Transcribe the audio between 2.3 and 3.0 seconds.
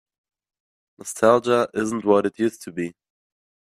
used to be.